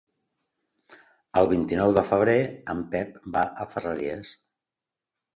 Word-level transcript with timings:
El 1.41 1.49
vint-i-nou 1.51 1.93
de 1.97 2.03
febrer 2.07 2.37
en 2.75 2.81
Pep 2.95 3.19
va 3.35 3.43
a 3.65 3.69
Ferreries. 3.75 4.33